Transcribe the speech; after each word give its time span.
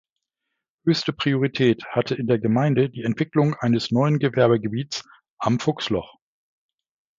Höchste 0.83 1.13
Priorität 1.13 1.85
hatte 1.91 2.15
in 2.15 2.25
der 2.25 2.39
Gemeinde 2.39 2.89
die 2.89 3.03
Entwicklung 3.03 3.53
eines 3.53 3.91
neuen 3.91 4.17
Gewerbegebietes 4.17 5.07
„Am 5.37 5.59
Fuchsloch“. 5.59 6.17